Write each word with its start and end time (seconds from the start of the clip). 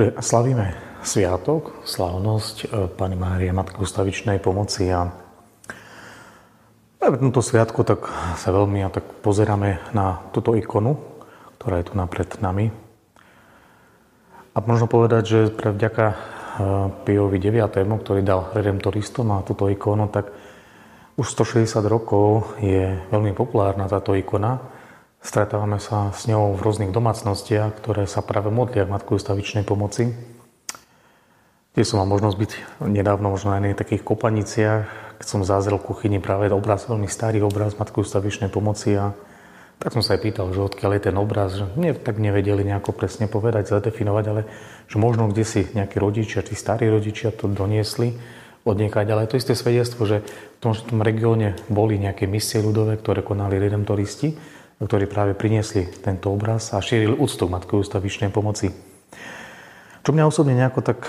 že 0.00 0.16
slavíme 0.16 0.72
sviatok, 1.04 1.84
slávnosť 1.84 2.56
e, 2.64 2.66
Pani 2.88 3.20
Márie, 3.20 3.52
Matky 3.52 3.84
ustavičnej 3.84 4.40
pomoci 4.40 4.88
a 4.88 5.12
v 7.04 7.20
tomto 7.20 7.44
sviatku 7.44 7.84
tak 7.84 8.08
sa 8.40 8.48
veľmi 8.48 8.80
a 8.80 8.88
tak 8.88 9.04
pozeráme 9.20 9.76
na 9.92 10.24
túto 10.32 10.56
ikonu, 10.56 10.96
ktorá 11.60 11.84
je 11.84 11.92
tu 11.92 12.00
napred 12.00 12.32
nami. 12.40 12.72
A 14.56 14.64
možno 14.64 14.88
povedať, 14.88 15.22
že 15.28 15.40
pre 15.52 15.68
vďaka 15.68 16.04
e, 16.08 16.16
Piovi 17.04 17.36
9., 17.36 17.60
ktorý 18.00 18.24
dal 18.24 18.48
redemptoristom 18.56 19.36
a 19.36 19.44
túto 19.44 19.68
ikonu, 19.68 20.08
tak 20.08 20.32
už 21.20 21.28
160 21.28 21.76
rokov 21.84 22.56
je 22.56 22.96
veľmi 23.12 23.36
populárna 23.36 23.84
táto 23.84 24.16
ikona 24.16 24.79
Stretávame 25.20 25.76
sa 25.76 26.16
s 26.16 26.24
ňou 26.24 26.56
v 26.56 26.64
rôznych 26.64 26.96
domácnostiach, 26.96 27.76
ktoré 27.76 28.08
sa 28.08 28.24
práve 28.24 28.48
modlia 28.48 28.88
k 28.88 28.92
Matku 28.96 29.20
stavičnej 29.20 29.68
pomoci. 29.68 30.16
Tie 31.76 31.84
som 31.84 32.00
mal 32.00 32.08
možnosť 32.08 32.36
byť 32.40 32.52
nedávno 32.88 33.28
možno 33.28 33.52
aj 33.52 33.60
na 33.60 33.76
takých 33.76 34.00
kopaniciach, 34.00 34.88
keď 35.20 35.26
som 35.28 35.44
zázrel 35.44 35.76
v 35.76 35.92
kuchyni 35.92 36.18
práve 36.24 36.48
obraz, 36.48 36.88
veľmi 36.88 37.04
starý 37.04 37.44
obraz 37.44 37.76
Matku 37.76 38.00
stavičnej 38.00 38.48
pomoci 38.48 38.96
a 38.96 39.12
tak 39.76 39.92
som 39.92 40.00
sa 40.00 40.16
aj 40.16 40.24
pýtal, 40.24 40.48
že 40.56 40.60
odkiaľ 40.64 40.96
je 40.96 41.02
ten 41.12 41.16
obraz, 41.20 41.52
že 41.52 41.68
nie, 41.76 41.92
tak 41.92 42.16
nevedeli 42.16 42.64
nejako 42.64 42.96
presne 42.96 43.28
povedať, 43.28 43.68
zadefinovať, 43.68 44.24
ale 44.24 44.48
že 44.88 44.96
možno 44.96 45.28
kde 45.28 45.44
si 45.44 45.68
nejakí 45.68 46.00
rodičia, 46.00 46.40
tí 46.40 46.56
starí 46.56 46.88
rodičia 46.88 47.28
to 47.28 47.44
doniesli 47.44 48.16
odniekať, 48.64 49.04
ale 49.12 49.28
to 49.28 49.36
isté 49.36 49.52
svedectvo, 49.52 50.08
že 50.08 50.24
v 50.24 50.58
tom, 50.64 50.72
v 50.72 50.84
tom 50.84 51.00
regióne 51.04 51.60
boli 51.68 52.00
nejaké 52.00 52.24
misie 52.24 52.64
ľudové, 52.64 52.96
ktoré 52.96 53.20
konali 53.20 53.60
redemptoristi 53.60 54.59
ktorí 54.80 55.04
práve 55.04 55.36
priniesli 55.36 55.84
tento 56.00 56.32
obraz 56.32 56.72
a 56.72 56.80
šírili 56.80 57.12
úctu 57.12 57.44
k 57.44 57.52
Matke 57.52 57.76
ústavičnej 57.76 58.32
pomoci. 58.32 58.72
Čo 60.00 60.10
mňa 60.16 60.24
osobne 60.24 60.56
nejako 60.56 60.80
tak 60.80 61.04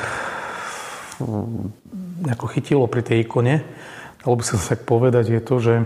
mm, 1.23 2.27
nejako 2.27 2.45
chytilo 2.52 2.86
pri 2.92 3.02
tej 3.08 3.23
ikone, 3.23 3.64
dalo 4.19 4.36
by 4.36 4.44
som 4.44 4.59
tak 4.59 4.83
povedať, 4.83 5.31
je 5.31 5.42
to, 5.42 5.55
že 5.64 5.73
e, 5.80 5.86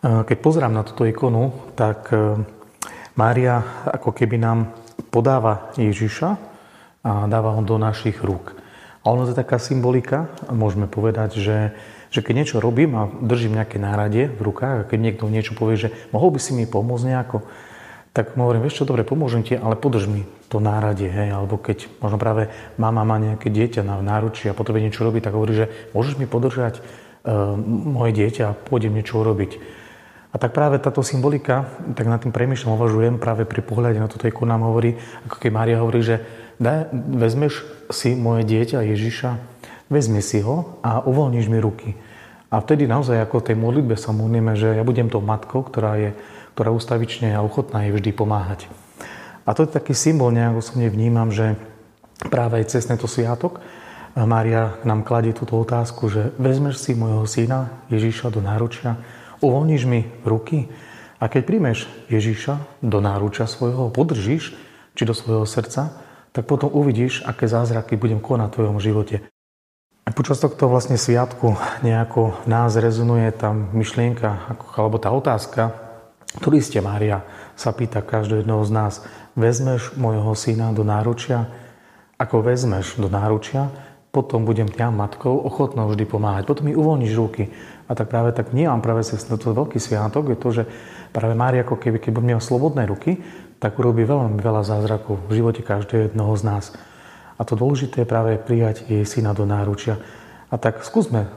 keď 0.00 0.36
pozerám 0.40 0.72
na 0.72 0.88
túto 0.88 1.04
ikonu, 1.04 1.52
tak 1.76 2.08
e, 2.08 2.40
Mária 3.12 3.84
ako 3.84 4.16
keby 4.16 4.40
nám 4.40 4.72
podáva 5.12 5.68
Ježiša 5.76 6.30
a 7.04 7.28
dáva 7.28 7.52
ho 7.52 7.60
do 7.60 7.76
našich 7.76 8.24
rúk. 8.24 8.56
A 9.04 9.12
ono 9.12 9.28
to 9.28 9.36
je 9.36 9.42
taká 9.42 9.60
symbolika, 9.60 10.32
môžeme 10.48 10.88
povedať, 10.88 11.36
že 11.36 11.56
že 12.12 12.20
keď 12.20 12.34
niečo 12.44 12.60
robím 12.60 12.92
a 12.94 13.08
držím 13.08 13.56
nejaké 13.56 13.80
náradie 13.80 14.28
v 14.28 14.40
rukách 14.52 14.76
a 14.84 14.86
keď 14.86 14.98
niekto 15.00 15.32
niečo 15.32 15.56
povie, 15.56 15.80
že 15.80 15.88
mohol 16.12 16.28
by 16.36 16.40
si 16.44 16.52
mi 16.52 16.68
pomôcť 16.68 17.08
nejako, 17.08 17.40
tak 18.12 18.36
mu 18.36 18.44
hovorím, 18.44 18.68
vieš 18.68 18.84
čo, 18.84 18.88
dobre, 18.88 19.08
pomôžem 19.08 19.40
ti, 19.40 19.56
ale 19.56 19.72
podrž 19.72 20.04
mi 20.04 20.28
to 20.52 20.60
náradie, 20.60 21.08
hej, 21.08 21.32
alebo 21.32 21.56
keď 21.56 21.88
možno 22.04 22.20
práve 22.20 22.52
mama 22.76 23.08
má 23.08 23.16
nejaké 23.16 23.48
dieťa 23.48 23.80
na 23.80 24.04
náručí 24.04 24.52
a 24.52 24.56
potrebuje 24.56 24.84
niečo 24.84 25.08
robiť, 25.08 25.24
tak 25.24 25.32
hovorí, 25.32 25.56
že 25.56 25.72
môžeš 25.96 26.20
mi 26.20 26.28
podržať 26.28 26.84
uh, 27.24 27.56
moje 27.66 28.12
dieťa 28.12 28.52
a 28.52 28.56
pôjdem 28.56 28.92
niečo 28.92 29.16
urobiť. 29.16 29.80
A 30.32 30.36
tak 30.36 30.52
práve 30.52 30.76
táto 30.76 31.00
symbolika, 31.00 31.72
tak 31.96 32.04
nad 32.04 32.20
tým 32.20 32.36
premýšľam, 32.36 32.76
uvažujem, 32.76 33.16
práve 33.16 33.48
pri 33.48 33.64
pohľade 33.64 33.96
na 33.96 34.12
toto 34.12 34.28
ikonu 34.28 34.52
nám 34.52 34.68
hovorí, 34.68 35.00
ako 35.24 35.36
keď 35.40 35.50
Mária 35.52 35.80
hovorí, 35.80 36.04
že 36.04 36.20
daj, 36.60 36.92
vezmeš 36.92 37.64
si 37.88 38.12
moje 38.12 38.44
dieťa 38.44 38.84
Ježiša, 38.84 39.51
vezmi 39.92 40.24
si 40.24 40.40
ho 40.40 40.80
a 40.80 41.04
uvoľníš 41.04 41.46
mi 41.52 41.60
ruky. 41.60 41.92
A 42.48 42.60
vtedy 42.64 42.88
naozaj 42.88 43.20
ako 43.20 43.44
tej 43.44 43.56
modlitbe 43.56 43.96
sa 44.00 44.16
modlíme, 44.16 44.56
že 44.56 44.76
ja 44.76 44.84
budem 44.84 45.12
tou 45.12 45.20
matkou, 45.20 45.60
ktorá 45.64 46.00
je 46.00 46.10
ktorá 46.52 46.68
ustavične 46.72 47.32
a 47.32 47.44
ochotná 47.44 47.88
je 47.88 47.96
vždy 47.96 48.10
pomáhať. 48.12 48.68
A 49.48 49.56
to 49.56 49.64
je 49.64 49.74
taký 49.74 49.96
symbol, 49.96 50.30
nejak 50.30 50.60
osobne 50.60 50.86
vnímam, 50.92 51.32
že 51.32 51.56
práve 52.28 52.62
aj 52.62 52.76
cez 52.76 52.86
tento 52.86 53.08
sviatok 53.08 53.58
Mária 54.12 54.76
nám 54.84 55.08
kladie 55.08 55.32
túto 55.32 55.56
otázku, 55.56 56.12
že 56.12 56.36
vezmeš 56.36 56.84
si 56.84 56.92
môjho 56.92 57.24
syna 57.24 57.72
Ježíša 57.88 58.28
do 58.28 58.44
náručia, 58.44 59.00
uvoľníš 59.40 59.82
mi 59.88 60.04
ruky 60.22 60.68
a 61.16 61.32
keď 61.32 61.42
príjmeš 61.48 61.88
Ježíša 62.12 62.84
do 62.84 63.00
náručia 63.00 63.48
svojho, 63.48 63.88
podržíš, 63.88 64.52
či 64.92 65.02
do 65.08 65.16
svojho 65.16 65.48
srdca, 65.48 65.96
tak 66.36 66.44
potom 66.44 66.68
uvidíš, 66.68 67.24
aké 67.24 67.48
zázraky 67.48 67.96
budem 67.96 68.20
konať 68.20 68.52
v 68.52 68.56
tvojom 68.60 68.78
živote. 68.84 69.31
Počas 70.12 70.44
tohto 70.44 70.68
vlastne 70.68 71.00
sviatku 71.00 71.56
nejako 71.80 72.44
nás 72.44 72.76
rezonuje 72.76 73.32
tá 73.32 73.48
myšlienka, 73.56 74.60
alebo 74.76 75.00
tá 75.00 75.08
otázka, 75.08 75.72
ktorý 76.36 76.60
ste, 76.60 76.84
Mária, 76.84 77.24
sa 77.56 77.72
pýta 77.72 78.04
každého 78.04 78.44
jedného 78.44 78.60
z 78.68 78.72
nás. 78.76 78.94
Vezmeš 79.32 79.96
môjho 79.96 80.36
syna 80.36 80.76
do 80.76 80.84
náručia? 80.84 81.48
Ako 82.20 82.44
vezmeš 82.44 83.00
do 83.00 83.08
náručia, 83.08 83.72
potom 84.12 84.44
budem 84.44 84.68
ťa 84.68 84.92
matkou 84.92 85.32
ochotnou 85.32 85.88
vždy 85.88 86.04
pomáhať. 86.04 86.44
Potom 86.44 86.68
mi 86.68 86.76
uvoľníš 86.76 87.12
ruky. 87.16 87.48
A 87.88 87.96
tak 87.96 88.12
práve 88.12 88.36
tak 88.36 88.52
nie 88.52 88.68
práve 88.84 89.00
cez 89.08 89.24
toto 89.24 89.56
veľký 89.56 89.80
sviatok, 89.80 90.28
je 90.28 90.36
to, 90.36 90.48
že 90.52 90.62
práve 91.16 91.32
Mária, 91.32 91.64
ako 91.64 91.80
keby, 91.80 91.96
keď 91.96 92.10
budem 92.12 92.36
mať 92.36 92.44
slobodné 92.44 92.84
ruky, 92.84 93.16
tak 93.56 93.80
urobí 93.80 94.04
veľmi 94.04 94.36
veľa 94.36 94.60
zázrakov 94.60 95.24
v 95.24 95.40
živote 95.40 95.64
každého 95.64 96.12
jednoho 96.12 96.36
z 96.36 96.44
nás. 96.44 96.64
A 97.36 97.42
to 97.44 97.56
dôležité 97.56 98.02
je 98.02 98.10
práve 98.12 98.36
prijať 98.40 98.88
jej 98.88 99.04
syna 99.04 99.32
do 99.32 99.48
náručia. 99.48 100.00
A 100.52 100.60
tak 100.60 100.84
skúsme 100.84 101.28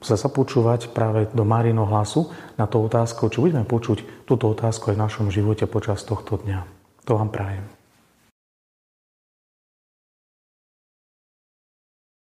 sa 0.00 0.16
započúvať 0.16 0.92
práve 0.92 1.26
do 1.32 1.44
Márino 1.44 1.88
hlasu 1.88 2.28
na 2.60 2.68
tú 2.68 2.84
otázku, 2.84 3.32
či 3.32 3.40
budeme 3.40 3.64
počuť 3.64 4.28
túto 4.28 4.52
otázku 4.52 4.92
aj 4.92 4.96
v 4.96 5.02
našom 5.02 5.26
živote 5.32 5.64
počas 5.66 6.04
tohto 6.04 6.36
dňa. 6.40 6.62
To 7.08 7.16
vám 7.16 7.32
prajem. 7.32 7.64